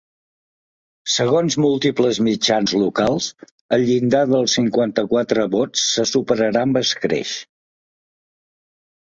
[1.15, 3.27] Segons múltiples mitjans locals,
[3.77, 7.39] el llindar dels cinquanta-quatre vots se superarà amb escreix.